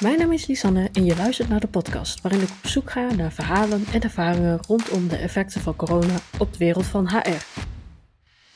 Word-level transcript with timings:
Mijn 0.00 0.18
naam 0.18 0.32
is 0.32 0.46
Lisanne 0.46 0.88
en 0.92 1.04
je 1.04 1.16
luistert 1.16 1.48
naar 1.48 1.60
de 1.60 1.66
podcast 1.66 2.20
waarin 2.20 2.40
ik 2.40 2.48
op 2.48 2.70
zoek 2.70 2.90
ga 2.90 3.14
naar 3.14 3.32
verhalen 3.32 3.84
en 3.92 4.00
ervaringen 4.00 4.58
rondom 4.66 5.08
de 5.08 5.16
effecten 5.16 5.60
van 5.60 5.76
corona 5.76 6.14
op 6.38 6.52
de 6.52 6.58
wereld 6.58 6.86
van 6.86 7.08
HR. 7.08 7.62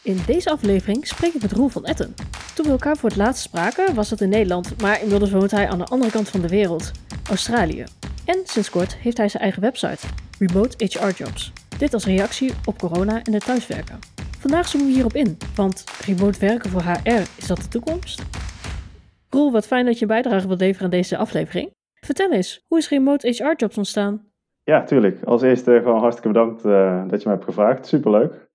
In 0.02 0.18
deze 0.26 0.50
aflevering 0.50 1.06
spreek 1.06 1.34
ik 1.34 1.42
met 1.42 1.52
Roel 1.52 1.68
van 1.68 1.84
Etten. 1.84 2.14
Toen 2.54 2.66
we 2.66 2.70
elkaar 2.72 2.96
voor 2.96 3.08
het 3.08 3.18
laatst 3.18 3.42
spraken 3.42 3.94
was 3.94 4.08
dat 4.08 4.20
in 4.20 4.28
Nederland, 4.28 4.80
maar 4.82 5.02
inmiddels 5.02 5.30
woont 5.30 5.50
hij 5.50 5.68
aan 5.68 5.78
de 5.78 5.84
andere 5.84 6.10
kant 6.10 6.28
van 6.28 6.40
de 6.40 6.48
wereld, 6.48 6.90
Australië. 7.28 7.84
En 8.24 8.40
sinds 8.44 8.70
kort 8.70 8.96
heeft 8.96 9.16
hij 9.16 9.28
zijn 9.28 9.42
eigen 9.42 9.62
website, 9.62 10.06
Remote 10.38 10.84
HR 10.84 11.10
Jobs. 11.16 11.52
Dit 11.78 11.94
als 11.94 12.04
reactie 12.04 12.52
op 12.64 12.78
corona 12.78 13.22
en 13.22 13.32
het 13.32 13.44
thuiswerken. 13.44 13.98
Vandaag 14.38 14.68
zoomen 14.68 14.88
we 14.88 14.94
hierop 14.94 15.14
in, 15.14 15.38
want 15.54 15.84
remote 16.06 16.38
werken 16.38 16.70
voor 16.70 16.82
HR, 16.82 17.22
is 17.36 17.46
dat 17.46 17.56
de 17.56 17.68
toekomst? 17.68 18.22
Roel, 19.30 19.52
wat 19.52 19.66
fijn 19.66 19.84
dat 19.84 19.94
je 19.94 20.00
een 20.00 20.08
bijdrage 20.08 20.46
wilt 20.46 20.60
leveren 20.60 20.84
aan 20.84 20.90
deze 20.90 21.16
aflevering. 21.16 21.70
Vertel 21.94 22.32
eens, 22.32 22.64
hoe 22.68 22.78
is 22.78 22.88
Remote 22.88 23.28
HR 23.28 23.52
Jobs 23.56 23.76
ontstaan? 23.76 24.30
Ja, 24.62 24.84
tuurlijk. 24.84 25.24
Als 25.24 25.42
eerste 25.42 25.80
gewoon 25.82 26.00
hartstikke 26.00 26.28
bedankt 26.28 26.64
uh, 26.64 27.08
dat 27.08 27.22
je 27.22 27.28
me 27.28 27.34
hebt 27.34 27.46
gevraagd. 27.46 27.86
Superleuk. 27.86 28.48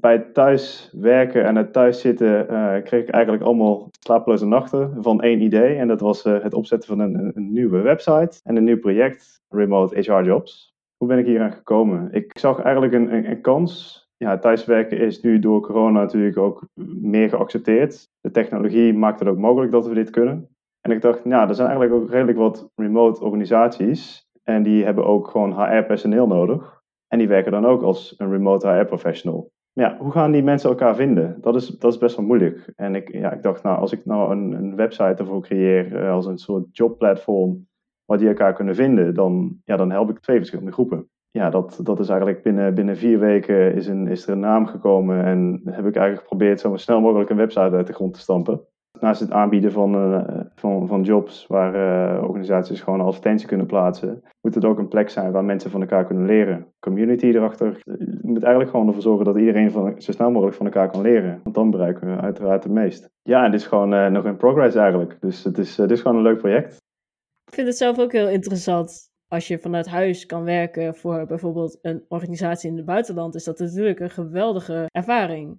Bij 0.00 0.12
het 0.12 0.34
thuiswerken 0.34 1.44
en 1.44 1.56
het 1.56 1.72
thuiszitten 1.72 2.46
uh, 2.50 2.82
kreeg 2.82 3.02
ik 3.02 3.08
eigenlijk 3.08 3.44
allemaal 3.44 3.88
slapeloze 3.90 4.46
nachten 4.46 5.02
van 5.02 5.20
één 5.20 5.40
idee. 5.40 5.76
En 5.76 5.88
dat 5.88 6.00
was 6.00 6.24
uh, 6.24 6.42
het 6.42 6.54
opzetten 6.54 6.88
van 6.88 6.98
een, 6.98 7.32
een, 7.34 7.52
nieuwe 7.52 7.80
website 7.80 8.40
en 8.42 8.56
een 8.56 8.64
nieuw 8.64 8.78
project, 8.78 9.40
Remote 9.48 10.00
HR 10.00 10.24
Jobs. 10.24 10.74
Hoe 10.96 11.08
ben 11.08 11.18
ik 11.18 11.26
hier 11.26 11.40
aan 11.40 11.52
gekomen? 11.52 12.12
Ik 12.12 12.38
zag 12.38 12.60
eigenlijk 12.60 12.94
een, 12.94 13.30
een 13.30 13.40
kans 13.40 14.01
ja, 14.22 14.38
thuiswerken 14.38 14.98
is 14.98 15.20
nu 15.20 15.38
door 15.38 15.60
corona 15.60 16.00
natuurlijk 16.00 16.36
ook 16.36 16.66
meer 17.00 17.28
geaccepteerd. 17.28 18.08
De 18.20 18.30
technologie 18.30 18.94
maakt 18.94 19.18
het 19.18 19.28
ook 19.28 19.38
mogelijk 19.38 19.72
dat 19.72 19.86
we 19.86 19.94
dit 19.94 20.10
kunnen. 20.10 20.48
En 20.80 20.90
ik 20.90 21.00
dacht, 21.00 21.24
nou, 21.24 21.48
er 21.48 21.54
zijn 21.54 21.68
eigenlijk 21.68 22.02
ook 22.02 22.10
redelijk 22.10 22.38
wat 22.38 22.70
remote 22.74 23.24
organisaties. 23.24 24.26
En 24.42 24.62
die 24.62 24.84
hebben 24.84 25.06
ook 25.06 25.28
gewoon 25.28 25.62
HR-personeel 25.62 26.26
nodig. 26.26 26.80
En 27.08 27.18
die 27.18 27.28
werken 27.28 27.52
dan 27.52 27.66
ook 27.66 27.82
als 27.82 28.14
een 28.18 28.30
remote 28.30 28.68
HR-professional. 28.68 29.50
Maar 29.72 29.90
ja, 29.90 29.96
hoe 29.98 30.12
gaan 30.12 30.32
die 30.32 30.42
mensen 30.42 30.70
elkaar 30.70 30.94
vinden? 30.94 31.38
Dat 31.40 31.54
is, 31.54 31.66
dat 31.66 31.92
is 31.92 31.98
best 31.98 32.16
wel 32.16 32.26
moeilijk. 32.26 32.72
En 32.76 32.94
ik, 32.94 33.12
ja, 33.12 33.32
ik 33.32 33.42
dacht, 33.42 33.62
nou, 33.62 33.78
als 33.78 33.92
ik 33.92 34.04
nou 34.04 34.32
een, 34.32 34.52
een 34.52 34.76
website 34.76 35.14
ervoor 35.16 35.42
creëer 35.42 35.96
eh, 35.96 36.10
als 36.10 36.26
een 36.26 36.38
soort 36.38 36.76
jobplatform 36.76 37.68
waar 38.04 38.18
die 38.18 38.28
elkaar 38.28 38.54
kunnen 38.54 38.74
vinden, 38.74 39.14
dan, 39.14 39.60
ja, 39.64 39.76
dan 39.76 39.90
help 39.90 40.10
ik 40.10 40.18
twee 40.18 40.36
verschillende 40.36 40.72
groepen 40.72 41.10
ja, 41.32 41.50
dat, 41.50 41.80
dat 41.82 42.00
is 42.00 42.08
eigenlijk 42.08 42.42
binnen, 42.42 42.74
binnen 42.74 42.96
vier 42.96 43.18
weken 43.18 43.74
is, 43.74 43.86
een, 43.86 44.06
is 44.08 44.26
er 44.26 44.32
een 44.32 44.40
naam 44.40 44.66
gekomen 44.66 45.24
en 45.24 45.60
heb 45.64 45.86
ik 45.86 45.96
eigenlijk 45.96 46.20
geprobeerd 46.20 46.60
zo 46.60 46.76
snel 46.76 47.00
mogelijk 47.00 47.30
een 47.30 47.36
website 47.36 47.76
uit 47.76 47.86
de 47.86 47.92
grond 47.92 48.14
te 48.14 48.20
stampen. 48.20 48.60
Naast 49.00 49.20
het 49.20 49.30
aanbieden 49.30 49.72
van, 49.72 50.12
uh, 50.12 50.40
van, 50.54 50.86
van 50.86 51.02
jobs 51.02 51.46
waar 51.46 51.74
uh, 51.74 52.22
organisaties 52.28 52.80
gewoon 52.80 53.00
een 53.00 53.06
advertentie 53.06 53.48
kunnen 53.48 53.66
plaatsen, 53.66 54.22
moet 54.40 54.54
het 54.54 54.64
ook 54.64 54.78
een 54.78 54.88
plek 54.88 55.10
zijn 55.10 55.32
waar 55.32 55.44
mensen 55.44 55.70
van 55.70 55.80
elkaar 55.80 56.06
kunnen 56.06 56.26
leren. 56.26 56.66
Community 56.78 57.26
erachter. 57.26 57.80
Je 57.84 58.18
moet 58.22 58.42
eigenlijk 58.42 58.70
gewoon 58.70 58.86
ervoor 58.86 59.02
zorgen 59.02 59.24
dat 59.24 59.36
iedereen 59.36 59.70
van, 59.70 59.94
zo 60.00 60.12
snel 60.12 60.30
mogelijk 60.30 60.56
van 60.56 60.66
elkaar 60.66 60.90
kan 60.90 61.00
leren. 61.00 61.40
Want 61.42 61.54
dan 61.54 61.70
bereiken 61.70 62.06
we 62.06 62.20
uiteraard 62.20 62.64
het 62.64 62.72
meest. 62.72 63.10
Ja, 63.22 63.48
dit 63.48 63.60
is 63.60 63.66
gewoon 63.66 63.94
uh, 63.94 64.06
nog 64.06 64.24
in 64.24 64.36
progress 64.36 64.76
eigenlijk. 64.76 65.16
Dus 65.20 65.44
het 65.44 65.58
is, 65.58 65.76
het 65.76 65.90
is 65.90 66.00
gewoon 66.00 66.16
een 66.16 66.22
leuk 66.22 66.38
project. 66.38 66.76
Ik 67.44 67.54
vind 67.54 67.66
het 67.66 67.76
zelf 67.76 67.98
ook 67.98 68.12
heel 68.12 68.28
interessant 68.28 69.11
als 69.32 69.48
je 69.48 69.58
vanuit 69.58 69.88
huis 69.88 70.26
kan 70.26 70.44
werken 70.44 70.94
voor 70.94 71.26
bijvoorbeeld 71.26 71.78
een 71.82 72.04
organisatie 72.08 72.70
in 72.70 72.76
het 72.76 72.84
buitenland, 72.84 73.34
is 73.34 73.44
dat 73.44 73.58
natuurlijk 73.58 74.00
een 74.00 74.10
geweldige 74.10 74.86
ervaring. 74.90 75.58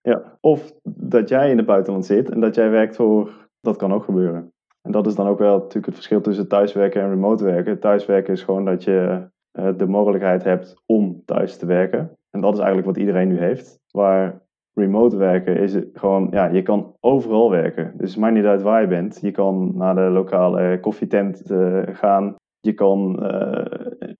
Ja, 0.00 0.38
of 0.40 0.72
dat 0.82 1.28
jij 1.28 1.50
in 1.50 1.56
het 1.56 1.66
buitenland 1.66 2.06
zit 2.06 2.30
en 2.30 2.40
dat 2.40 2.54
jij 2.54 2.70
werkt 2.70 2.96
voor, 2.96 3.48
dat 3.60 3.76
kan 3.76 3.92
ook 3.92 4.04
gebeuren. 4.04 4.52
En 4.82 4.92
dat 4.92 5.06
is 5.06 5.14
dan 5.14 5.26
ook 5.26 5.38
wel 5.38 5.56
natuurlijk 5.56 5.86
het 5.86 5.94
verschil 5.94 6.20
tussen 6.20 6.48
thuiswerken 6.48 7.02
en 7.02 7.08
remote 7.08 7.44
werken. 7.44 7.80
Thuiswerken 7.80 8.32
is 8.32 8.42
gewoon 8.42 8.64
dat 8.64 8.84
je 8.84 9.28
uh, 9.52 9.68
de 9.76 9.86
mogelijkheid 9.86 10.44
hebt 10.44 10.82
om 10.86 11.22
thuis 11.24 11.56
te 11.56 11.66
werken. 11.66 12.16
En 12.30 12.40
dat 12.40 12.52
is 12.52 12.58
eigenlijk 12.58 12.88
wat 12.88 12.96
iedereen 12.96 13.28
nu 13.28 13.38
heeft. 13.38 13.78
Waar 13.90 14.42
remote 14.74 15.16
werken 15.16 15.56
is 15.56 15.74
het 15.74 15.88
gewoon, 15.92 16.28
ja, 16.30 16.46
je 16.46 16.62
kan 16.62 16.96
overal 17.00 17.50
werken. 17.50 17.92
Dus 17.96 18.10
het 18.10 18.20
maakt 18.20 18.34
niet 18.34 18.44
uit 18.44 18.62
waar 18.62 18.80
je 18.80 18.86
bent. 18.86 19.18
Je 19.20 19.30
kan 19.30 19.76
naar 19.76 19.94
de 19.94 20.00
lokale 20.00 20.80
koffietent 20.80 21.50
uh, 21.50 21.82
gaan. 21.86 22.36
Je 22.60 22.72
kan 22.72 23.18
uh, 23.22 23.64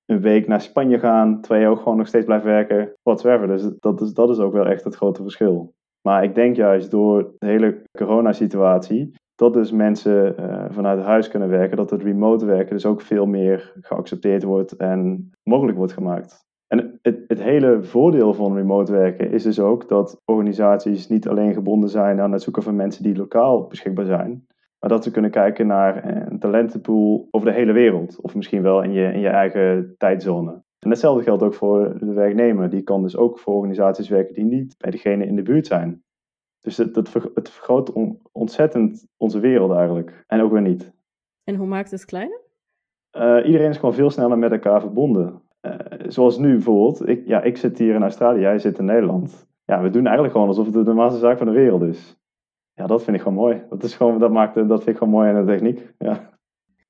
een 0.07 0.21
week 0.21 0.47
naar 0.47 0.61
Spanje 0.61 0.99
gaan, 0.99 1.41
terwijl 1.41 1.63
je 1.63 1.71
ook 1.71 1.79
gewoon 1.79 1.99
nog 1.99 2.07
steeds 2.07 2.25
blijft 2.25 2.45
werken, 2.45 2.93
whatsoever. 3.03 3.47
Dus 3.47 3.71
dat 3.79 4.01
is, 4.01 4.13
dat 4.13 4.31
is 4.31 4.39
ook 4.39 4.53
wel 4.53 4.67
echt 4.67 4.85
het 4.85 4.95
grote 4.95 5.23
verschil. 5.23 5.75
Maar 6.03 6.25
ik 6.25 6.35
denk 6.35 6.57
juist 6.57 6.91
door 6.91 7.35
de 7.39 7.47
hele 7.47 7.83
coronasituatie, 7.99 9.13
dat 9.35 9.53
dus 9.53 9.73
mensen 9.73 10.35
uh, 10.41 10.65
vanuit 10.69 11.01
huis 11.01 11.29
kunnen 11.29 11.49
werken, 11.49 11.77
dat 11.77 11.91
het 11.91 12.03
remote 12.03 12.45
werken 12.45 12.75
dus 12.75 12.87
ook 12.87 13.01
veel 13.01 13.27
meer 13.27 13.73
geaccepteerd 13.81 14.43
wordt 14.43 14.77
en 14.77 15.31
mogelijk 15.43 15.79
wordt 15.79 15.93
gemaakt. 15.93 16.49
En 16.67 16.99
het, 17.03 17.25
het, 17.27 17.43
hele 17.43 17.83
voordeel 17.83 18.35
van 18.35 18.55
remote 18.55 18.93
werken 18.93 19.31
is 19.31 19.43
dus 19.43 19.61
ook 19.61 19.89
dat 19.89 20.21
organisaties 20.25 21.09
niet 21.09 21.29
alleen 21.29 21.55
gebonden 21.55 21.89
zijn 21.89 22.21
aan 22.21 22.33
het 22.33 22.43
zoeken 22.43 22.63
van 22.63 22.77
mensen 22.77 23.03
die 23.03 23.17
lokaal 23.17 23.67
beschikbaar 23.67 24.05
zijn, 24.05 24.47
maar 24.81 24.91
dat 24.91 25.05
we 25.05 25.11
kunnen 25.11 25.31
kijken 25.31 25.67
naar 25.67 26.05
een 26.31 26.39
talentenpool 26.39 27.29
over 27.31 27.49
de 27.49 27.55
hele 27.55 27.73
wereld. 27.73 28.21
Of 28.21 28.35
misschien 28.35 28.63
wel 28.63 28.83
in 28.83 28.93
je, 28.93 29.13
in 29.13 29.21
je 29.21 29.29
eigen 29.29 29.95
tijdzone. 29.99 30.63
En 30.79 30.91
hetzelfde 30.91 31.23
geldt 31.23 31.43
ook 31.43 31.55
voor 31.55 31.99
de 31.99 32.13
werknemer. 32.13 32.71
Die 32.71 32.83
kan 32.83 33.03
dus 33.03 33.17
ook 33.17 33.39
voor 33.39 33.55
organisaties 33.55 34.09
werken 34.09 34.35
die 34.35 34.45
niet 34.45 34.75
bij 34.79 34.91
degene 34.91 35.27
in 35.27 35.37
de 35.37 35.43
buurt 35.43 35.67
zijn. 35.67 36.03
Dus 36.61 36.77
het, 36.77 36.97
het, 36.97 37.13
het 37.35 37.51
vergroot 37.51 37.93
ontzettend 38.33 39.07
onze 39.17 39.41
wereld 39.41 39.73
eigenlijk. 39.73 40.25
En 40.27 40.41
ook 40.41 40.53
weer 40.53 40.63
niet. 40.63 40.93
En 41.45 41.55
hoe 41.55 41.67
maakt 41.67 41.91
het 41.91 42.05
kleiner? 42.05 42.41
Uh, 43.17 43.47
iedereen 43.47 43.69
is 43.69 43.77
gewoon 43.79 43.95
veel 43.95 44.11
sneller 44.11 44.39
met 44.39 44.53
elkaar 44.53 44.81
verbonden. 44.81 45.43
Uh, 45.63 45.75
zoals 46.09 46.39
nu 46.39 46.53
bijvoorbeeld. 46.53 47.09
Ik, 47.09 47.27
ja, 47.27 47.43
ik 47.43 47.57
zit 47.57 47.79
hier 47.79 47.95
in 47.95 48.03
Australië, 48.03 48.41
jij 48.41 48.59
zit 48.59 48.79
in 48.79 48.85
Nederland. 48.85 49.47
Ja, 49.65 49.83
we 49.83 49.91
doen 49.91 50.05
eigenlijk 50.05 50.33
gewoon 50.33 50.49
alsof 50.49 50.65
het 50.65 50.75
de 50.75 50.83
normaalste 50.83 51.21
zaak 51.21 51.39
van 51.39 51.47
de 51.47 51.53
wereld 51.53 51.83
is 51.83 52.20
ja, 52.81 52.87
dat 52.87 53.05
vind 53.05 53.17
ik 53.17 53.23
gewoon 53.23 53.39
mooi. 53.39 53.63
Dat, 53.69 53.83
is 53.83 53.95
gewoon, 53.95 54.19
dat, 54.19 54.31
maakt, 54.31 54.55
dat 54.55 54.83
vind 54.83 54.87
ik 54.87 54.97
gewoon 54.97 55.13
mooi 55.13 55.29
aan 55.29 55.47
de 55.47 55.53
techniek. 55.53 55.93
Ja. 55.99 56.39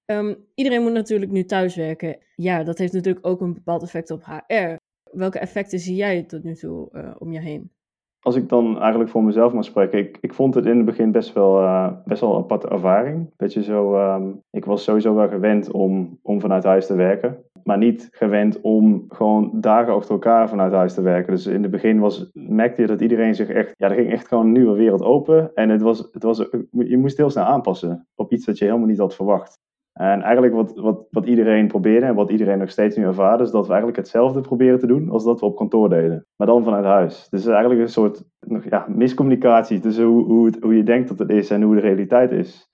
Um, 0.06 0.36
iedereen 0.54 0.82
moet 0.82 0.92
natuurlijk 0.92 1.30
nu 1.30 1.44
thuiswerken. 1.44 2.18
Ja, 2.34 2.64
dat 2.64 2.78
heeft 2.78 2.92
natuurlijk 2.92 3.26
ook 3.26 3.40
een 3.40 3.54
bepaald 3.54 3.82
effect 3.82 4.10
op 4.10 4.24
HR. 4.24 4.76
Welke 5.02 5.38
effecten 5.38 5.78
zie 5.78 5.94
jij 5.94 6.22
tot 6.22 6.42
nu 6.42 6.54
toe 6.54 6.88
uh, 6.92 7.14
om 7.18 7.32
je 7.32 7.40
heen? 7.40 7.72
Als 8.20 8.36
ik 8.36 8.48
dan 8.48 8.81
eigenlijk 8.81 9.10
voor 9.10 9.25
mezelf 9.25 9.53
mag 9.53 9.64
spreken, 9.64 9.98
ik, 9.98 10.19
ik 10.20 10.34
vond 10.34 10.54
het 10.54 10.66
in 10.66 10.76
het 10.76 10.86
begin 10.86 11.12
best 11.12 11.32
wel, 11.32 11.62
uh, 11.62 11.92
best 12.04 12.20
wel 12.20 12.34
een 12.34 12.42
aparte 12.42 12.69
ervaring. 12.69 13.31
Dat 13.36 13.53
je 13.53 13.62
zo, 13.62 13.97
um, 13.97 14.42
ik 14.50 14.64
was 14.64 14.84
sowieso 14.84 15.14
wel 15.14 15.28
gewend 15.28 15.70
om, 15.70 16.19
om 16.22 16.41
vanuit 16.41 16.64
huis 16.64 16.86
te 16.86 16.94
werken 16.94 17.44
maar 17.64 17.78
niet 17.78 18.08
gewend 18.10 18.60
om 18.60 19.04
gewoon 19.08 19.50
dagen 19.54 19.94
achter 19.94 20.12
elkaar 20.12 20.48
vanuit 20.48 20.72
huis 20.72 20.94
te 20.94 21.03
werken. 21.03 21.32
Dus 21.32 21.47
in 21.47 21.62
het 21.62 21.70
begin 21.70 21.98
was, 21.98 22.31
merkte 22.32 22.81
je 22.81 22.86
dat 22.86 23.00
iedereen 23.00 23.34
zich 23.34 23.48
echt, 23.48 23.75
ja, 23.76 23.88
er 23.88 23.94
ging 23.94 24.12
echt 24.12 24.28
gewoon 24.28 24.47
een 24.47 24.52
nieuwe 24.52 24.76
wereld 24.76 25.02
open. 25.02 25.50
En 25.54 25.69
het 25.69 25.82
was, 25.82 26.08
het 26.12 26.22
was, 26.22 26.38
je 26.70 26.97
moest 26.97 27.16
heel 27.16 27.31
snel 27.31 27.44
aanpassen 27.44 28.08
op 28.14 28.32
iets 28.32 28.44
dat 28.44 28.58
je 28.58 28.64
helemaal 28.64 28.87
niet 28.87 28.98
had 28.98 29.14
verwacht. 29.14 29.58
En 30.00 30.22
eigenlijk 30.22 30.55
wat, 30.55 30.72
wat, 30.75 31.06
wat 31.11 31.27
iedereen 31.27 31.66
probeerde 31.66 32.06
en 32.06 32.15
wat 32.15 32.31
iedereen 32.31 32.59
nog 32.59 32.71
steeds 32.71 32.97
nu 32.97 33.05
ervaart, 33.05 33.41
is 33.41 33.50
dat 33.50 33.62
we 33.62 33.72
eigenlijk 33.72 33.97
hetzelfde 33.97 34.41
proberen 34.41 34.78
te 34.78 34.87
doen 34.87 35.11
als 35.11 35.25
dat 35.25 35.41
we 35.41 35.47
op 35.47 35.56
kantoor 35.56 35.88
deden. 35.88 36.27
Maar 36.37 36.47
dan 36.47 36.65
vanuit 36.65 36.84
huis. 36.84 37.28
Dus 37.28 37.47
eigenlijk 37.47 37.81
een 37.81 37.88
soort 37.88 38.25
ja, 38.71 38.87
miscommunicatie 38.88 39.81
tussen 39.81 40.05
hoe, 40.05 40.25
hoe, 40.25 40.53
hoe 40.61 40.77
je 40.77 40.83
denkt 40.83 41.09
dat 41.09 41.19
het 41.19 41.31
is 41.31 41.50
en 41.50 41.62
hoe 41.62 41.75
de 41.75 41.81
realiteit 41.81 42.31
is. 42.31 42.71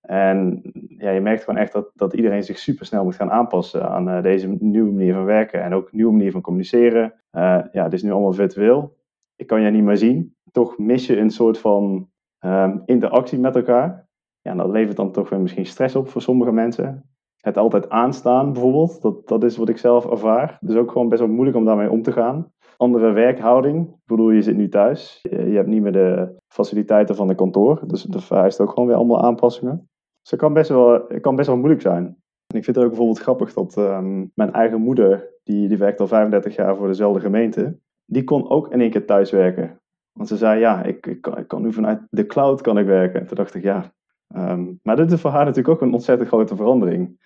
En 0.00 0.62
ja, 0.98 1.10
je 1.10 1.20
merkt 1.20 1.44
gewoon 1.44 1.60
echt 1.60 1.72
dat, 1.72 1.90
dat 1.94 2.14
iedereen 2.14 2.44
zich 2.44 2.58
super 2.58 2.86
snel 2.86 3.04
moet 3.04 3.16
gaan 3.16 3.30
aanpassen 3.30 3.88
aan 3.88 4.08
uh, 4.08 4.22
deze 4.22 4.56
nieuwe 4.58 4.90
manier 4.90 5.14
van 5.14 5.24
werken 5.24 5.62
en 5.62 5.74
ook 5.74 5.92
nieuwe 5.92 6.12
manier 6.12 6.30
van 6.30 6.40
communiceren. 6.40 7.14
Uh, 7.32 7.60
ja, 7.72 7.82
het 7.84 7.92
is 7.92 8.02
nu 8.02 8.10
allemaal 8.10 8.32
virtueel. 8.32 8.96
Ik 9.36 9.46
kan 9.46 9.60
je 9.60 9.70
niet 9.70 9.84
meer 9.84 9.96
zien. 9.96 10.34
Toch 10.52 10.78
mis 10.78 11.06
je 11.06 11.18
een 11.18 11.30
soort 11.30 11.58
van 11.58 12.08
um, 12.40 12.82
interactie 12.84 13.38
met 13.38 13.56
elkaar. 13.56 14.07
Ja, 14.48 14.54
dat 14.54 14.70
levert 14.70 14.96
dan 14.96 15.12
toch 15.12 15.28
weer 15.28 15.40
misschien 15.40 15.66
stress 15.66 15.96
op 15.96 16.08
voor 16.08 16.22
sommige 16.22 16.52
mensen. 16.52 17.04
Het 17.40 17.56
altijd 17.56 17.88
aanstaan 17.88 18.52
bijvoorbeeld, 18.52 19.02
dat, 19.02 19.28
dat 19.28 19.44
is 19.44 19.56
wat 19.56 19.68
ik 19.68 19.78
zelf 19.78 20.10
ervaar. 20.10 20.58
Dus 20.60 20.76
ook 20.76 20.90
gewoon 20.90 21.08
best 21.08 21.20
wel 21.20 21.30
moeilijk 21.30 21.56
om 21.56 21.64
daarmee 21.64 21.90
om 21.90 22.02
te 22.02 22.12
gaan. 22.12 22.52
Andere 22.76 23.12
werkhouding, 23.12 23.88
ik 23.88 24.06
bedoel, 24.06 24.30
je 24.30 24.42
zit 24.42 24.56
nu 24.56 24.68
thuis. 24.68 25.18
Je, 25.22 25.36
hebt 25.36 25.68
niet 25.68 25.82
meer 25.82 25.92
de 25.92 26.36
faciliteiten 26.48 27.14
van 27.14 27.26
de 27.26 27.34
kantoor. 27.34 27.82
Dus 27.86 28.02
dat 28.02 28.24
vereist 28.24 28.60
ook 28.60 28.68
gewoon 28.68 28.88
weer 28.88 28.96
allemaal 28.96 29.22
aanpassingen. 29.22 29.88
Dus 30.20 30.30
dat 30.30 30.38
kan 30.38 30.52
best 30.52 30.68
wel, 30.68 31.06
kan 31.20 31.36
best 31.36 31.48
wel 31.48 31.56
moeilijk 31.56 31.80
zijn. 31.80 32.04
En 32.46 32.58
ik 32.58 32.64
vind 32.64 32.76
het 32.76 32.84
ook 32.84 32.90
bijvoorbeeld 32.90 33.20
grappig 33.20 33.52
dat 33.52 33.76
um, 33.76 34.30
mijn 34.34 34.52
eigen 34.52 34.80
moeder, 34.80 35.28
die, 35.42 35.68
die 35.68 35.78
werkt 35.78 36.00
al 36.00 36.06
35 36.06 36.54
jaar 36.54 36.76
voor 36.76 36.86
dezelfde 36.86 37.20
gemeente, 37.20 37.78
die 38.04 38.24
kon 38.24 38.50
ook 38.50 38.72
in 38.72 38.80
één 38.80 38.90
keer 38.90 39.06
thuis 39.06 39.30
werken. 39.30 39.80
Want 40.12 40.28
ze 40.28 40.36
zei, 40.36 40.60
ja, 40.60 40.82
ik, 40.82 41.06
ik, 41.06 41.20
kan, 41.20 41.38
ik 41.38 41.48
kan 41.48 41.62
nu 41.62 41.72
vanuit 41.72 42.00
de 42.10 42.26
cloud 42.26 42.60
kan 42.60 42.78
ik 42.78 42.86
werken. 42.86 43.20
En 43.20 43.26
toen 43.26 43.36
dacht 43.36 43.54
ik, 43.54 43.62
ja. 43.62 43.92
Um, 44.36 44.80
maar 44.82 44.96
dit 44.96 45.12
is 45.12 45.20
voor 45.20 45.30
haar 45.30 45.44
natuurlijk 45.44 45.74
ook 45.74 45.80
een 45.80 45.92
ontzettend 45.92 46.28
grote 46.28 46.56
verandering. 46.56 47.20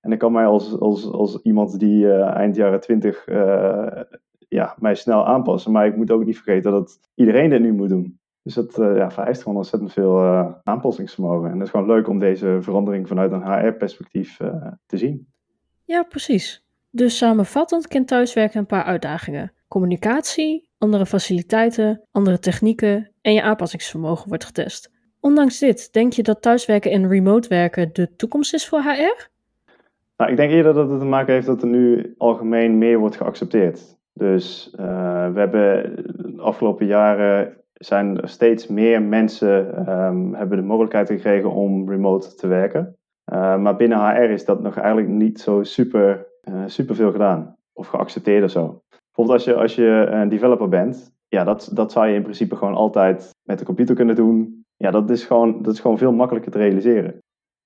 En 0.00 0.12
ik 0.12 0.18
kan 0.18 0.32
mij 0.32 0.46
als, 0.46 0.78
als, 0.78 1.10
als 1.10 1.42
iemand 1.42 1.78
die 1.78 2.04
uh, 2.04 2.26
eind 2.26 2.56
jaren 2.56 2.80
20 2.80 3.26
uh, 3.26 3.86
ja, 4.48 4.74
mij 4.78 4.94
snel 4.94 5.26
aanpassen. 5.26 5.72
Maar 5.72 5.86
ik 5.86 5.96
moet 5.96 6.10
ook 6.10 6.24
niet 6.24 6.36
vergeten 6.36 6.72
dat 6.72 6.98
iedereen 7.14 7.50
dit 7.50 7.60
nu 7.60 7.72
moet 7.72 7.88
doen. 7.88 8.18
Dus 8.42 8.54
dat 8.54 8.74
ja, 8.76 9.10
vereist 9.10 9.42
gewoon 9.42 9.58
ontzettend 9.58 9.92
veel 9.92 10.20
aanpassingsvermogen. 10.62 11.50
En 11.50 11.54
het 11.54 11.62
is 11.62 11.70
gewoon 11.70 11.86
leuk 11.86 12.08
om 12.08 12.18
deze 12.18 12.58
verandering 12.60 13.08
vanuit 13.08 13.32
een 13.32 13.52
HR-perspectief 13.52 14.36
te 14.86 14.96
zien. 14.96 15.32
Ja, 15.84 16.02
precies. 16.02 16.64
Dus 16.90 17.16
samenvattend 17.16 17.88
kent 17.88 18.08
thuiswerken 18.08 18.58
een 18.58 18.66
paar 18.66 18.84
uitdagingen. 18.84 19.52
Communicatie, 19.68 20.68
andere 20.78 21.06
faciliteiten, 21.06 22.02
andere 22.10 22.38
technieken 22.38 23.12
en 23.20 23.32
je 23.32 23.42
aanpassingsvermogen 23.42 24.28
wordt 24.28 24.44
getest. 24.44 24.90
Ondanks 25.20 25.58
dit, 25.58 25.92
denk 25.92 26.12
je 26.12 26.22
dat 26.22 26.42
thuiswerken 26.42 26.90
en 26.90 27.08
remote 27.08 27.48
werken 27.48 27.90
de 27.92 28.16
toekomst 28.16 28.54
is 28.54 28.68
voor 28.68 28.80
HR? 28.80 29.28
Nou, 30.16 30.30
ik 30.30 30.36
denk 30.36 30.50
eerder 30.50 30.74
dat 30.74 30.90
het 30.90 30.98
te 30.98 31.04
maken 31.04 31.34
heeft 31.34 31.46
dat 31.46 31.62
er 31.62 31.68
nu 31.68 32.14
algemeen 32.18 32.78
meer 32.78 32.98
wordt 32.98 33.16
geaccepteerd. 33.16 33.96
Dus 34.12 34.74
uh, 34.80 35.32
we 35.32 35.38
hebben 35.38 35.96
de 36.34 36.42
afgelopen 36.42 36.86
jaren 36.86 37.56
zijn 37.72 38.20
er 38.20 38.28
steeds 38.28 38.66
meer 38.66 39.02
mensen 39.02 39.88
um, 39.90 40.34
hebben 40.34 40.58
de 40.58 40.64
mogelijkheid 40.64 41.08
gekregen 41.08 41.52
om 41.52 41.90
remote 41.90 42.34
te 42.34 42.46
werken. 42.46 42.96
Uh, 43.32 43.56
maar 43.56 43.76
binnen 43.76 43.98
HR 43.98 44.30
is 44.30 44.44
dat 44.44 44.62
nog 44.62 44.76
eigenlijk 44.76 45.08
niet 45.08 45.40
zo 45.40 45.62
super, 45.62 46.26
uh, 46.44 46.62
super 46.66 46.94
veel 46.94 47.12
gedaan 47.12 47.56
of 47.72 47.86
geaccepteerd 47.86 48.44
of 48.44 48.50
zo. 48.50 48.82
Bijvoorbeeld 48.88 49.38
als 49.38 49.44
je, 49.44 49.54
als 49.54 49.74
je 49.74 50.06
een 50.10 50.28
developer 50.28 50.68
bent, 50.68 51.12
ja, 51.28 51.44
dat, 51.44 51.70
dat 51.72 51.92
zou 51.92 52.06
je 52.06 52.14
in 52.14 52.22
principe 52.22 52.56
gewoon 52.56 52.74
altijd 52.74 53.30
met 53.42 53.58
de 53.58 53.64
computer 53.64 53.94
kunnen 53.94 54.16
doen. 54.16 54.64
Ja, 54.78 54.90
dat 54.90 55.10
is 55.10 55.24
gewoon, 55.24 55.62
dat 55.62 55.74
is 55.74 55.80
gewoon 55.80 55.98
veel 55.98 56.12
makkelijker 56.12 56.52
te 56.52 56.58
realiseren. 56.58 57.22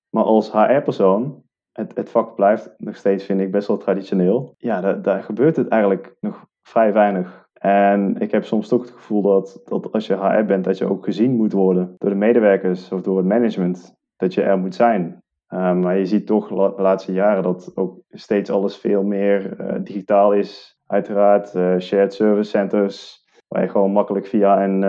Maar 0.09 0.23
als 0.23 0.51
HR-persoon, 0.51 1.43
het, 1.71 1.95
het 1.95 2.09
vak 2.09 2.35
blijft 2.35 2.73
nog 2.77 2.95
steeds, 2.95 3.23
vind 3.23 3.39
ik, 3.39 3.51
best 3.51 3.67
wel 3.67 3.77
traditioneel. 3.77 4.55
Ja, 4.57 4.93
daar, 4.93 5.23
gebeurt 5.23 5.55
het 5.55 5.67
eigenlijk 5.67 6.15
nog 6.19 6.45
vrij 6.61 6.93
weinig. 6.93 7.47
En 7.53 8.15
ik 8.19 8.31
heb 8.31 8.45
soms 8.45 8.67
toch 8.67 8.81
het 8.81 8.91
gevoel 8.91 9.21
dat, 9.21 9.61
dat 9.65 9.91
als 9.91 10.07
je 10.07 10.17
HR 10.17 10.45
bent, 10.45 10.63
dat 10.63 10.77
je 10.77 10.89
ook 10.89 11.03
gezien 11.03 11.35
moet 11.35 11.53
worden 11.53 11.95
door 11.97 12.09
de 12.09 12.15
medewerkers 12.15 12.91
of 12.91 13.01
door 13.01 13.17
het 13.17 13.25
management. 13.25 13.95
Dat 14.17 14.33
je 14.33 14.41
er 14.41 14.57
moet 14.57 14.75
zijn. 14.75 15.23
Uh, 15.49 15.73
maar 15.73 15.97
je 15.97 16.05
ziet 16.05 16.25
toch 16.25 16.47
de 16.47 16.81
laatste 16.81 17.11
jaren 17.11 17.43
dat 17.43 17.71
ook 17.75 17.99
steeds 18.09 18.49
alles 18.49 18.77
veel 18.77 19.03
meer 19.03 19.59
uh, 19.61 19.75
digitaal 19.83 20.33
is. 20.33 20.77
Uiteraard, 20.85 21.55
uh, 21.55 21.79
shared 21.79 22.13
service 22.13 22.49
centers, 22.49 23.22
waar 23.53 23.61
je 23.61 23.69
gewoon 23.69 23.91
makkelijk 23.91 24.25
via 24.25 24.63
een, 24.63 24.81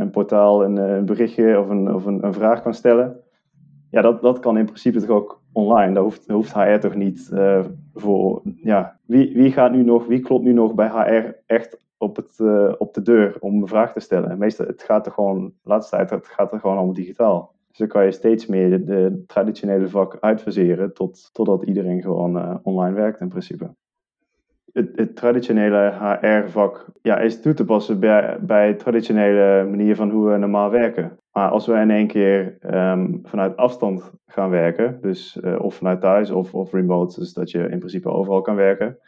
een 0.00 0.10
portaal 0.10 0.64
een, 0.64 0.76
een, 0.76 1.04
berichtje 1.04 1.58
of, 1.58 1.68
een, 1.68 1.94
of 1.94 2.06
een, 2.06 2.24
een, 2.24 2.34
vraag 2.34 2.62
kan 2.62 2.74
stellen. 2.74 3.16
Ja, 3.90 4.02
dat, 4.02 4.22
dat 4.22 4.38
kan 4.38 4.58
in 4.58 4.64
principe 4.64 5.00
toch 5.00 5.16
ook 5.16 5.42
online. 5.52 5.94
Daar 5.94 6.02
hoeft, 6.02 6.30
hoeft 6.30 6.54
HR 6.54 6.78
toch 6.78 6.94
niet 6.94 7.30
voor. 7.94 8.42
Ja, 8.62 8.98
wie, 9.06 9.32
wie 9.34 9.52
gaat 9.52 9.72
nu 9.72 9.82
nog, 9.82 10.06
wie 10.06 10.20
klopt 10.20 10.44
nu 10.44 10.52
nog 10.52 10.74
bij 10.74 10.88
HR 10.88 11.32
echt 11.46 11.78
op, 11.98 12.16
het, 12.16 12.40
op 12.78 12.94
de 12.94 13.02
deur 13.02 13.36
om 13.40 13.62
een 13.62 13.68
vraag 13.68 13.92
te 13.92 14.00
stellen? 14.00 14.38
Meestal, 14.38 14.66
het 14.66 14.82
gaat 14.82 15.06
er 15.06 15.12
gewoon, 15.12 15.44
de 15.44 15.68
laatste 15.68 15.96
tijd, 15.96 16.10
het 16.10 16.26
gaat 16.26 16.52
er 16.52 16.60
gewoon 16.60 16.78
om 16.78 16.94
digitaal. 16.94 17.54
Dus 17.68 17.78
dan 17.78 17.88
kan 17.88 18.04
je 18.04 18.12
steeds 18.12 18.46
meer 18.46 18.84
de, 18.84 19.22
traditionele 19.26 19.88
vak 19.88 20.16
uitfaseren 20.20 20.94
tot, 20.94 21.30
totdat 21.32 21.62
iedereen 21.62 22.02
gewoon 22.02 22.60
online 22.62 22.94
werkt 22.94 23.20
in 23.20 23.28
principe. 23.28 23.70
Het, 24.72 24.90
het 24.94 25.16
traditionele 25.16 25.92
HR-vak 26.20 26.86
ja, 27.02 27.18
is 27.18 27.40
toe 27.40 27.54
te 27.54 27.64
passen 27.64 28.00
bij, 28.00 28.38
de 28.40 28.74
traditionele 28.78 29.68
manier 29.68 29.96
van 29.96 30.10
hoe 30.10 30.30
we 30.30 30.36
normaal 30.36 30.70
werken. 30.70 31.18
Maar 31.32 31.50
als 31.50 31.66
we 31.66 31.74
in 31.74 31.90
één 31.90 32.06
keer 32.06 32.58
um, 32.74 33.20
vanuit 33.22 33.56
afstand 33.56 34.12
gaan 34.26 34.50
werken, 34.50 34.98
dus 35.00 35.38
uh, 35.42 35.60
of 35.60 35.74
vanuit 35.74 36.00
thuis 36.00 36.30
of, 36.30 36.54
of 36.54 36.72
remote, 36.72 37.20
dus 37.20 37.32
dat 37.32 37.50
je 37.50 37.58
in 37.58 37.78
principe 37.78 38.08
overal 38.08 38.40
kan 38.40 38.54
werken, 38.54 38.98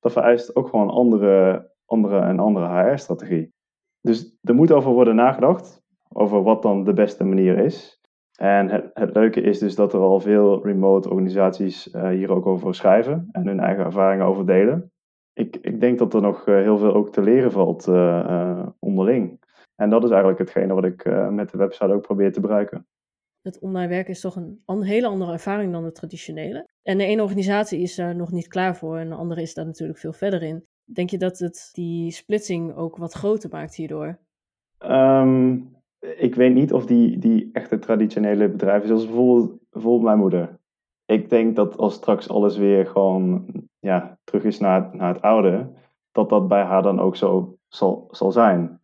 dat 0.00 0.12
vereist 0.12 0.56
ook 0.56 0.68
gewoon 0.68 0.90
andere, 0.90 1.70
andere, 1.84 2.16
een 2.20 2.40
andere 2.40 2.66
HR-strategie. 2.66 3.52
Dus 4.00 4.36
er 4.42 4.54
moet 4.54 4.72
over 4.72 4.90
worden 4.90 5.14
nagedacht, 5.14 5.82
over 6.08 6.42
wat 6.42 6.62
dan 6.62 6.84
de 6.84 6.92
beste 6.92 7.24
manier 7.24 7.58
is. 7.58 8.00
En 8.36 8.90
het, 8.94 9.14
leuke 9.14 9.40
is 9.40 9.58
dus 9.58 9.74
dat 9.74 9.92
er 9.92 10.00
al 10.00 10.20
veel 10.20 10.64
remote 10.64 11.10
organisaties 11.10 11.94
uh, 11.94 12.08
hier 12.08 12.32
ook 12.32 12.46
over 12.46 12.74
schrijven 12.74 13.28
en 13.32 13.46
hun 13.46 13.60
eigen 13.60 13.84
ervaringen 13.84 14.26
over 14.26 14.46
delen. 14.46 14.92
Ik, 15.38 15.56
ik 15.56 15.80
denk 15.80 15.98
dat 15.98 16.14
er 16.14 16.20
nog 16.20 16.46
uh, 16.46 16.54
heel 16.54 16.78
veel 16.78 16.94
ook 16.94 17.12
te 17.12 17.22
leren 17.22 17.52
valt 17.52 17.86
uh, 17.86 18.66
onderling. 18.78 19.40
En 19.74 19.90
dat 19.90 20.04
is 20.04 20.10
eigenlijk 20.10 20.38
hetgene 20.38 20.74
wat 20.74 20.84
ik 20.84 21.04
met 21.30 21.50
de 21.50 21.58
website 21.58 21.92
ook 21.92 22.02
probeer 22.02 22.32
te 22.32 22.40
bereiken. 22.40 22.86
Het 23.42 23.58
online 23.58 23.88
werken 23.88 24.12
is 24.12 24.20
toch 24.20 24.36
een, 24.36 24.62
een, 24.66 24.82
hele 24.82 25.06
andere 25.06 25.32
ervaring 25.32 25.72
dan 25.72 25.84
de 25.84 25.92
traditionele. 25.92 26.68
En 26.82 26.98
de 26.98 27.04
ene 27.04 27.22
organisatie 27.22 27.80
is 27.80 27.94
daar 27.94 28.16
nog 28.16 28.30
niet 28.30 28.48
klaar 28.48 28.76
voor 28.76 28.98
en 28.98 29.08
de 29.08 29.14
andere 29.14 29.42
is 29.42 29.54
daar 29.54 29.66
natuurlijk 29.66 29.98
veel 29.98 30.12
verder 30.12 30.42
in. 30.42 30.64
Denk 30.84 31.10
je 31.10 31.18
dat 31.18 31.38
het 31.38 31.70
die 31.72 32.10
splitsing 32.10 32.74
ook 32.74 32.96
wat 32.96 33.12
groter 33.12 33.50
maakt 33.50 33.74
hierdoor? 33.74 34.18
Um, 34.84 35.76
ik 35.98 36.34
weet 36.34 36.54
niet 36.54 36.72
of 36.72 36.86
die, 36.86 37.18
die 37.18 37.50
echte 37.52 37.78
traditionele 37.78 38.48
bedrijven, 38.48 38.88
zoals 38.88 39.06
bijvoorbeeld, 39.06 39.58
bijvoorbeeld 39.70 40.04
mijn 40.04 40.18
moeder. 40.18 40.58
Ik 41.06 41.30
denk 41.30 41.56
dat 41.56 41.76
als 41.76 41.94
straks 41.94 42.28
alles 42.28 42.56
weer 42.56 42.86
gewoon 42.86 43.46
ja, 43.78 44.18
terug 44.24 44.44
is 44.44 44.58
naar, 44.58 44.88
naar 44.92 45.14
het 45.14 45.22
oude, 45.22 45.72
dat 46.12 46.28
dat 46.28 46.48
bij 46.48 46.62
haar 46.62 46.82
dan 46.82 47.00
ook 47.00 47.16
zo 47.16 47.56
zal, 47.68 48.08
zal 48.10 48.32
zijn. 48.32 48.80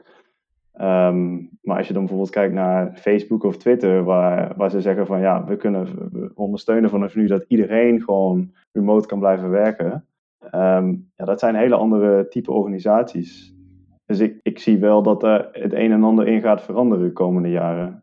Ehm, 0.73 1.35
maar 1.63 1.77
als 1.77 1.87
je 1.87 1.93
dan 1.93 2.03
bijvoorbeeld 2.03 2.35
kijkt 2.35 2.55
naar 2.55 2.97
Facebook 2.97 3.43
of 3.45 3.57
Twitter, 3.57 4.05
waar, 4.05 4.57
waar 4.57 4.71
ze 4.71 4.81
zeggen 4.81 5.07
van 5.07 5.21
ja, 5.21 5.45
we 5.45 5.57
kunnen 5.57 5.89
ondersteunen 6.35 6.91
vanaf 6.91 7.15
nu 7.15 7.27
dat 7.27 7.45
iedereen 7.49 8.03
gewoon 8.03 8.53
remote 8.73 9.07
kan 9.07 9.19
blijven 9.19 9.51
werken. 9.51 10.07
Ehm, 10.51 10.95
ja, 11.17 11.25
dat 11.25 11.41
zijn 11.41 11.55
hele 11.55 11.75
andere 11.75 12.29
type 12.29 12.53
organisaties. 12.53 13.55
Dus 14.07 14.19
ik, 14.19 14.41
ik 14.43 14.59
zie 14.59 14.79
wel 14.79 15.03
dat 15.03 15.23
er 15.23 15.49
het 15.53 15.73
een 15.73 15.93
en 15.93 16.05
ander 16.05 16.27
in 16.27 16.41
gaat 16.41 16.63
veranderen 16.63 17.05
de 17.05 17.13
komende 17.13 17.51
jaren. 17.51 18.02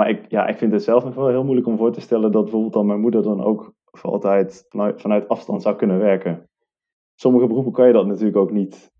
Maar 0.00 0.08
ik, 0.08 0.30
ja, 0.30 0.46
ik 0.46 0.58
vind 0.58 0.72
het 0.72 0.82
zelf 0.82 1.04
nog 1.04 1.14
wel 1.14 1.28
heel 1.28 1.44
moeilijk 1.44 1.66
om 1.66 1.76
voor 1.76 1.92
te 1.92 2.00
stellen 2.00 2.32
dat 2.32 2.42
bijvoorbeeld 2.42 2.72
dan 2.72 2.86
mijn 2.86 3.00
moeder 3.00 3.22
dan 3.22 3.44
ook 3.44 3.74
voor 3.84 4.10
altijd 4.10 4.64
vanuit, 4.68 5.00
vanuit 5.00 5.28
afstand 5.28 5.62
zou 5.62 5.76
kunnen 5.76 5.98
werken. 5.98 6.48
Sommige 7.14 7.46
beroepen 7.46 7.72
kan 7.72 7.86
je 7.86 7.92
dat 7.92 8.06
natuurlijk 8.06 8.36
ook 8.36 8.50
niet. 8.50 8.90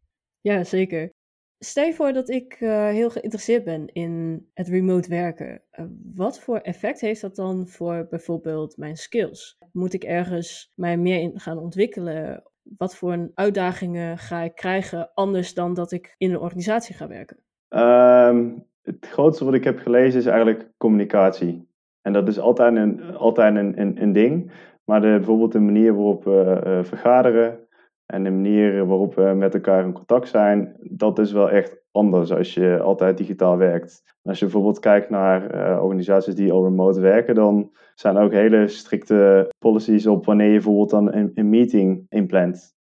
Ja, 0.41 0.65
zeker. 0.65 1.13
Stel 1.59 1.85
je 1.85 1.95
voor 1.95 2.13
dat 2.13 2.29
ik 2.29 2.61
uh, 2.61 2.89
heel 2.89 3.11
geïnteresseerd 3.11 3.65
ben 3.65 3.93
in 3.93 4.47
het 4.55 4.69
remote 4.69 5.09
werken. 5.09 5.63
Uh, 5.73 5.87
wat 6.15 6.41
voor 6.41 6.59
effect 6.59 7.01
heeft 7.01 7.21
dat 7.21 7.37
dan 7.37 7.69
voor 7.69 8.07
bijvoorbeeld 8.11 8.77
mijn 8.77 8.97
skills? 8.97 9.59
Moet 9.73 9.93
ik 9.93 10.05
ergens 10.05 10.73
mij 10.75 10.97
meer 10.97 11.21
in 11.21 11.41
gaan 11.41 11.59
ontwikkelen 11.59 12.51
wat 12.63 12.97
voor 12.97 13.31
uitdagingen 13.35 14.19
ga 14.19 14.41
ik 14.41 14.55
krijgen 14.55 15.11
anders 15.15 15.55
dan 15.55 15.75
dat 15.75 15.93
ik 15.93 16.15
in 16.19 16.31
een 16.31 16.41
organisatie 16.41 16.95
ga 16.95 17.09
werken? 17.09 17.39
Um, 17.69 18.69
het 18.91 19.11
grootste 19.11 19.45
wat 19.45 19.55
ik 19.55 19.65
heb 19.65 19.79
gelezen 19.79 20.21
is 20.21 20.27
eigenlijk 20.27 20.71
communicatie. 20.77 21.69
En 22.03 22.13
dat 22.13 22.29
is 22.29 22.39
altijd 22.39 22.77
een, 22.77 23.17
altijd 23.17 23.57
een, 23.57 23.81
een, 23.81 24.03
een 24.03 24.13
ding. 24.13 24.53
Maar 24.85 25.01
de, 25.01 25.09
bijvoorbeeld 25.09 25.53
de 25.53 25.61
manier 25.61 25.95
waarop 25.95 26.25
we 26.25 26.63
uh, 26.67 26.85
vergaderen 26.85 27.59
en 28.07 28.25
de 28.25 28.31
manier 28.31 28.87
waarop 28.87 29.15
we 29.15 29.23
met 29.23 29.55
elkaar 29.55 29.85
in 29.85 29.93
contact 29.93 30.29
zijn, 30.29 30.77
dat 30.81 31.19
is 31.19 31.33
wel 31.33 31.51
echt 31.51 31.83
anders 31.93 32.33
als 32.33 32.55
je 32.55 32.81
altijd 32.81 33.19
digitaal 33.19 33.57
werkt. 33.57 34.03
Als 34.23 34.39
je 34.39 34.45
bijvoorbeeld 34.45 34.79
kijkt 34.79 35.11
naar 35.11 35.55
uh, 35.55 35.83
organisaties 35.83 36.35
die 36.35 36.53
al 36.53 36.65
remote 36.65 37.01
werken, 37.01 37.35
dan 37.35 37.71
zijn 37.95 38.17
er 38.17 38.23
ook 38.23 38.33
hele 38.33 38.69
strikte 38.69 39.51
policies 39.59 40.07
op 40.07 40.25
wanneer 40.27 40.47
je 40.47 40.53
bijvoorbeeld 40.53 40.91
dan 40.91 41.13
een, 41.13 41.31
een 41.35 41.49
meeting 41.49 42.07
inplant. 42.09 42.75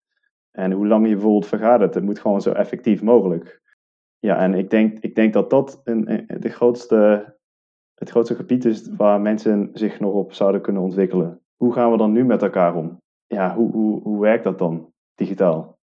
En 0.51 0.71
hoe 0.71 0.87
lang 0.87 1.07
je 1.07 1.13
bijvoorbeeld 1.13 1.47
vergadert. 1.47 1.93
Het 1.93 2.03
moet 2.03 2.19
gewoon 2.19 2.41
zo 2.41 2.51
effectief 2.51 3.01
mogelijk. 3.01 3.61
Ja, 4.19 4.37
en 4.37 4.53
ik 4.53 4.69
denk, 4.69 4.97
ik 4.99 5.15
denk 5.15 5.33
dat 5.33 5.49
dat 5.49 5.81
een, 5.83 6.25
de 6.39 6.49
grootste, 6.49 7.25
het 7.93 8.09
grootste 8.09 8.35
gebied 8.35 8.65
is 8.65 8.89
waar 8.95 9.21
mensen 9.21 9.69
zich 9.73 9.99
nog 9.99 10.13
op 10.13 10.33
zouden 10.33 10.61
kunnen 10.61 10.81
ontwikkelen. 10.81 11.41
Hoe 11.55 11.73
gaan 11.73 11.91
we 11.91 11.97
dan 11.97 12.11
nu 12.11 12.25
met 12.25 12.41
elkaar 12.41 12.75
om? 12.75 13.01
Ja, 13.27 13.55
hoe, 13.55 13.71
hoe, 13.71 14.01
hoe 14.01 14.21
werkt 14.21 14.43
dat 14.43 14.57
dan 14.57 14.91
digitaal? 15.15 15.77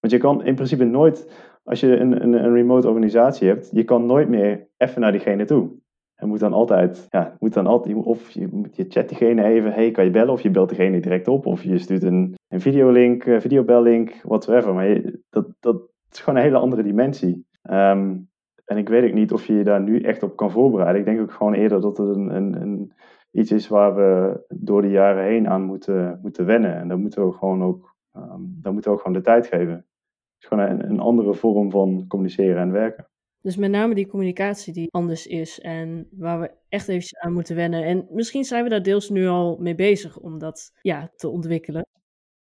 Want 0.00 0.12
je 0.12 0.18
kan 0.18 0.44
in 0.44 0.54
principe 0.54 0.84
nooit, 0.84 1.30
als 1.64 1.80
je 1.80 1.96
een, 1.96 2.22
een, 2.22 2.32
een 2.32 2.52
remote 2.52 2.88
organisatie 2.88 3.48
hebt, 3.48 3.70
je 3.72 3.84
kan 3.84 4.06
nooit 4.06 4.28
meer 4.28 4.68
even 4.76 5.00
naar 5.00 5.12
diegene 5.12 5.44
toe. 5.44 5.70
En 6.14 6.28
moet 6.28 6.40
dan 6.40 6.52
altijd, 6.52 7.06
ja, 7.10 7.36
moet 7.38 7.52
dan 7.52 7.66
altijd, 7.66 7.94
of 7.94 8.30
je, 8.30 8.62
je 8.72 8.84
chat 8.88 9.08
diegene 9.08 9.44
even, 9.44 9.72
hey, 9.72 9.90
kan 9.90 10.04
je 10.04 10.10
bellen? 10.10 10.32
Of 10.32 10.40
je 10.40 10.50
belt 10.50 10.68
diegene 10.68 11.00
direct 11.00 11.28
op, 11.28 11.46
of 11.46 11.62
je 11.62 11.78
stuurt 11.78 12.02
een, 12.02 12.34
een 12.48 12.60
videolink, 12.60 13.24
uh, 13.24 13.40
videobellink, 13.40 14.20
whatever. 14.22 14.74
Maar 14.74 14.88
je, 14.88 15.20
dat, 15.30 15.46
dat 15.60 15.82
is 16.10 16.20
gewoon 16.20 16.38
een 16.38 16.44
hele 16.44 16.58
andere 16.58 16.82
dimensie. 16.82 17.46
Um, 17.62 18.28
en 18.64 18.76
ik 18.76 18.88
weet 18.88 19.04
ook 19.04 19.12
niet 19.12 19.32
of 19.32 19.46
je 19.46 19.54
je 19.54 19.64
daar 19.64 19.82
nu 19.82 20.00
echt 20.00 20.22
op 20.22 20.36
kan 20.36 20.50
voorbereiden. 20.50 21.00
Ik 21.00 21.06
denk 21.06 21.20
ook 21.20 21.32
gewoon 21.32 21.54
eerder 21.54 21.80
dat 21.80 21.98
het 21.98 22.08
een, 22.16 22.34
een, 22.34 22.60
een, 22.60 22.92
iets 23.30 23.52
is 23.52 23.68
waar 23.68 23.94
we 23.94 24.40
door 24.48 24.82
de 24.82 24.90
jaren 24.90 25.24
heen 25.24 25.48
aan 25.48 25.62
moeten, 25.62 26.18
moeten 26.22 26.46
wennen. 26.46 26.76
En 26.76 26.88
daar 26.88 26.98
moeten 26.98 27.26
we 27.26 27.32
gewoon 27.32 27.62
ook, 27.62 27.96
um, 28.16 28.58
daar 28.62 28.72
moeten 28.72 28.90
we 28.90 28.96
ook 28.96 29.02
gewoon 29.02 29.18
de 29.18 29.24
tijd 29.24 29.46
geven. 29.46 29.74
Het 29.74 29.84
is 30.40 30.46
gewoon 30.46 30.64
een, 30.64 30.90
een 30.90 31.00
andere 31.00 31.34
vorm 31.34 31.70
van 31.70 32.04
communiceren 32.08 32.62
en 32.62 32.72
werken. 32.72 33.08
Dus 33.42 33.56
met 33.56 33.70
name 33.70 33.94
die 33.94 34.06
communicatie 34.06 34.72
die 34.72 34.88
anders 34.90 35.26
is 35.26 35.60
en 35.60 36.08
waar 36.10 36.40
we 36.40 36.50
echt 36.68 36.88
even 36.88 37.22
aan 37.22 37.32
moeten 37.32 37.56
wennen. 37.56 37.84
En 37.84 38.06
misschien 38.10 38.44
zijn 38.44 38.64
we 38.64 38.70
daar 38.70 38.82
deels 38.82 39.10
nu 39.10 39.26
al 39.26 39.58
mee 39.60 39.74
bezig 39.74 40.18
om 40.18 40.38
dat 40.38 40.72
ja, 40.80 41.10
te 41.16 41.28
ontwikkelen. 41.28 41.86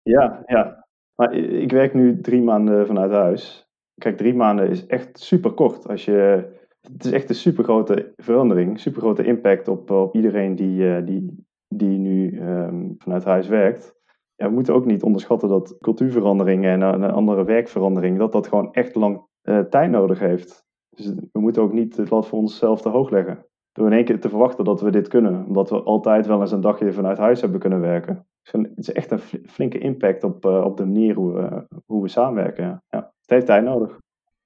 Ja, 0.01 0.43
ja. 0.45 0.88
Maar 1.15 1.34
ik 1.34 1.72
werk 1.72 1.93
nu 1.93 2.22
drie 2.22 2.41
maanden 2.41 2.88
vanuit 2.88 3.12
huis. 3.12 3.64
Kijk, 3.97 4.17
drie 4.17 4.33
maanden 4.33 4.69
is 4.69 4.85
echt 4.85 5.19
super 5.19 5.51
kort 5.51 5.87
als 5.87 6.05
je 6.05 6.49
het 6.93 7.05
is 7.05 7.11
echt 7.11 7.29
een 7.29 7.35
super 7.35 7.63
grote 7.63 8.13
verandering, 8.15 8.79
super 8.79 9.01
grote 9.01 9.23
impact 9.23 9.67
op, 9.67 9.91
op 9.91 10.15
iedereen 10.15 10.55
die, 10.55 11.03
die, 11.03 11.45
die 11.67 11.97
nu 11.97 12.39
ehm, 12.39 12.89
vanuit 12.97 13.23
huis 13.23 13.47
werkt. 13.47 13.95
Ja, 14.35 14.47
we 14.47 14.53
moeten 14.53 14.73
ook 14.73 14.85
niet 14.85 15.03
onderschatten 15.03 15.49
dat 15.49 15.77
cultuurveranderingen 15.79 16.71
en 16.71 16.81
een 16.81 17.11
andere 17.11 17.43
werkverandering, 17.43 18.17
dat 18.17 18.31
dat 18.31 18.47
gewoon 18.47 18.73
echt 18.73 18.95
lang 18.95 19.27
tijd 19.69 19.91
nodig 19.91 20.19
heeft. 20.19 20.65
Dus 20.89 21.13
we 21.31 21.39
moeten 21.39 21.61
ook 21.61 21.73
niet 21.73 21.97
het 21.97 22.09
lat 22.09 22.27
voor 22.27 22.39
onszelf 22.39 22.81
te 22.81 22.89
hoog 22.89 23.09
leggen. 23.09 23.45
Door 23.71 23.87
in 23.87 23.93
één 23.93 24.05
keer 24.05 24.19
te 24.19 24.29
verwachten 24.29 24.65
dat 24.65 24.81
we 24.81 24.91
dit 24.91 25.07
kunnen. 25.07 25.45
Omdat 25.45 25.69
we 25.69 25.83
altijd 25.83 26.27
wel 26.27 26.41
eens 26.41 26.51
een 26.51 26.61
dagje 26.61 26.93
vanuit 26.93 27.17
huis 27.17 27.41
hebben 27.41 27.59
kunnen 27.59 27.79
werken. 27.79 28.27
Dus 28.41 28.51
het 28.51 28.77
is 28.77 28.91
echt 28.91 29.11
een 29.11 29.19
flinke 29.45 29.77
impact 29.77 30.23
op, 30.23 30.45
uh, 30.45 30.63
op 30.65 30.77
de 30.77 30.85
manier 30.85 31.15
hoe 31.15 31.67
hoe 31.85 32.01
we 32.01 32.07
samenwerken. 32.07 32.83
Ja. 32.89 33.13
Het 33.25 33.34
heeft 33.34 33.46
tijd 33.46 33.63
nodig. 33.63 34.00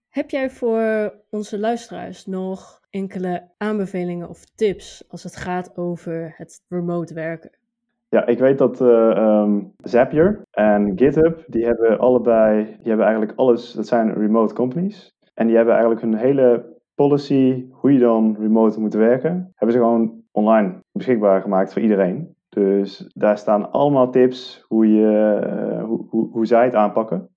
Heb 0.10 0.30
jij 0.30 0.50
voor 0.50 1.14
onze 1.30 1.60
luisteraars 1.60 2.26
nog 2.26 2.80
enkele 2.90 3.44
aanbevelingen 3.58 4.30
of 4.30 4.46
tips 4.56 5.04
als 5.10 5.24
het 5.24 5.36
gaat 5.36 5.78
over 5.78 6.34
het 6.38 6.62
remote 6.68 7.14
werken? 7.14 7.52
Ja, 8.10 8.26
ik 8.26 8.40
weet 8.40 8.58
dat 8.58 8.82
uh, 8.82 8.88
um, 9.18 9.74
Zapier 9.78 10.42
en 10.52 10.92
GitHub, 10.96 11.44
die 11.48 11.66
hebben 11.66 12.00
allebei, 12.00 12.64
die 12.64 12.88
hebben 12.88 13.06
eigenlijk 13.06 13.38
alles, 13.38 13.72
dat 13.72 13.88
zijn 13.88 14.14
remote 14.14 14.54
companies. 14.54 15.16
En 15.34 15.48
die 15.48 15.56
hebben 15.56 15.74
eigenlijk 15.74 16.04
hun 16.04 16.16
hele 16.16 16.78
policy, 16.96 17.66
hoe 17.72 17.94
je 17.94 18.00
dan 18.00 18.36
remote 18.40 18.80
moet 18.80 18.94
werken, 18.94 19.52
hebben 19.56 19.76
ze 19.76 19.82
gewoon 19.82 20.22
online 20.32 20.84
beschikbaar 20.92 21.42
gemaakt 21.42 21.74
voor 21.74 21.82
iedereen. 21.82 22.36
Dus 22.50 23.10
daar 23.14 23.38
staan 23.38 23.72
allemaal 23.72 24.12
tips 24.12 24.66
hoe, 24.68 24.94
je, 24.94 25.42
uh, 25.44 25.84
hoe, 25.84 26.06
hoe, 26.10 26.30
hoe, 26.32 26.46
zij 26.46 26.66
het 26.66 26.76
aanpakken. 26.76 27.30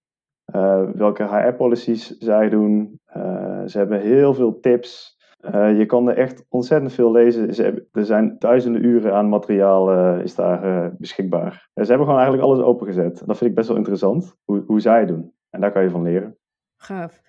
Uh, 0.56 0.82
welke 0.94 1.24
HR-policies 1.24 2.16
zij 2.18 2.48
doen. 2.48 3.00
Uh, 3.16 3.62
ze 3.66 3.78
hebben 3.78 4.00
heel 4.00 4.34
veel 4.34 4.60
tips. 4.60 5.20
je 5.52 5.84
kan 5.86 6.08
er 6.08 6.16
echt 6.16 6.44
ontzettend 6.48 6.92
veel 6.92 7.12
lezen. 7.12 7.54
Ze 7.54 7.62
hebben, 7.62 7.88
er 7.92 8.04
zijn 8.04 8.36
duizenden 8.38 8.84
uren 8.84 9.14
aan 9.14 9.28
materiaal 9.28 10.18
is 10.20 10.34
daar 10.34 10.92
beschikbaar. 10.98 11.68
ze 11.74 11.80
hebben 11.80 12.06
gewoon 12.06 12.20
eigenlijk 12.20 12.42
alles 12.48 12.64
opengezet. 12.64 13.22
Dat 13.26 13.38
vind 13.38 13.50
ik 13.50 13.56
best 13.56 13.68
wel 13.68 13.76
interessant, 13.76 14.36
hoe, 14.44 14.62
hoe 14.66 14.80
zij 14.80 14.98
het 14.98 15.08
doen. 15.08 15.32
En 15.50 15.60
daar 15.60 15.72
kan 15.72 15.82
je 15.82 15.90
van 15.90 16.02
leren. 16.02 16.36
Gaaf. 16.76 17.20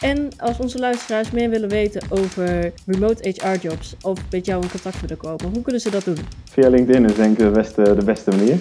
En 0.00 0.28
als 0.38 0.60
onze 0.60 0.78
luisteraars 0.78 1.30
meer 1.30 1.50
willen 1.50 1.68
weten 1.68 2.02
over 2.10 2.72
remote 2.86 3.28
HR 3.28 3.66
jobs 3.68 3.96
of 4.02 4.30
met 4.30 4.46
jou 4.46 4.62
in 4.62 4.70
contact 4.70 5.00
willen 5.00 5.16
komen, 5.16 5.54
hoe 5.54 5.62
kunnen 5.62 5.80
ze 5.80 5.90
dat 5.90 6.04
doen? 6.04 6.16
Via 6.44 6.68
LinkedIn 6.68 7.04
is 7.04 7.14
denk 7.14 7.38
ik 7.38 7.44
de 7.44 7.50
beste, 7.50 7.94
de 7.94 8.04
beste 8.04 8.30
manier. 8.30 8.58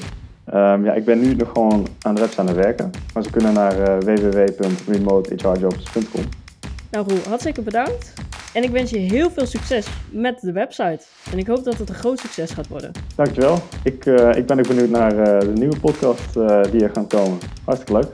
Um, 0.54 0.86
ja, 0.86 0.94
ik 0.94 1.06
ben 1.06 1.20
nu 1.20 1.36
nog 1.36 1.50
gewoon 1.54 1.88
aan 2.02 2.16
de 2.16 2.22
website 2.22 2.42
aan 2.42 2.48
het 2.48 2.56
werken, 2.56 2.92
maar 3.14 3.24
ze 3.24 3.30
kunnen 3.30 3.54
naar 3.54 3.80
uh, 3.80 3.98
www.remotehrjobs.com. 3.98 6.24
Nou 6.92 7.08
Roel, 7.08 7.20
hartstikke 7.28 7.62
bedankt. 7.62 8.14
En 8.54 8.64
ik 8.64 8.70
wens 8.70 8.90
je 8.90 8.98
heel 8.98 9.30
veel 9.30 9.46
succes 9.46 9.88
met 10.12 10.40
de 10.42 10.52
website. 10.52 11.00
En 11.32 11.38
ik 11.38 11.48
hoop 11.48 11.64
dat 11.64 11.78
het 11.78 11.90
een 11.90 11.96
groot 11.96 12.20
succes 12.20 12.52
gaat 12.52 12.68
worden. 12.68 12.92
Dankjewel. 13.16 13.58
Ik, 13.84 14.06
uh, 14.06 14.36
ik 14.36 14.46
ben 14.46 14.60
ook 14.60 14.68
benieuwd 14.68 14.90
naar 14.90 15.14
uh, 15.14 15.40
de 15.40 15.54
nieuwe 15.54 15.80
podcast 15.80 16.34
die 16.72 16.84
er 16.84 16.90
gaan 16.94 17.08
komen. 17.08 17.38
Hartstikke 17.64 17.94
leuk. 17.94 18.14